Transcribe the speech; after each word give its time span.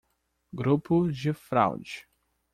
Grupo 0.51 1.07
de 1.11 1.31
fraude 1.31 2.07